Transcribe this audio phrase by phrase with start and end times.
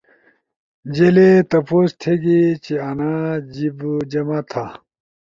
[0.93, 3.11] جیلی تپوس تھیگی چیانا
[3.53, 3.79] جیِب
[4.11, 4.65] جمع تھا۔